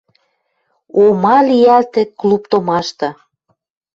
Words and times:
О 1.01 1.03
ма 1.21 1.37
лиӓлтӹ 1.47 2.01
клуб 2.19 2.41
томашты! 2.51 3.09